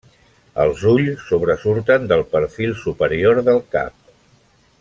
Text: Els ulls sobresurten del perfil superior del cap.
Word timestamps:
Els 0.63 0.79
ulls 0.91 1.25
sobresurten 1.33 2.09
del 2.13 2.25
perfil 2.37 2.75
superior 2.87 3.45
del 3.51 3.65
cap. 3.77 4.13